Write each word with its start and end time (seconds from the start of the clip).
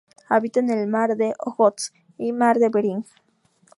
Habita 0.29 0.59
en 0.61 0.71
el 0.71 0.87
Mar 0.87 1.15
de 1.15 1.35
Ojotsk 1.37 1.93
y 2.17 2.31
Mar 2.31 2.57
de 2.57 2.69
Bering. 2.69 3.05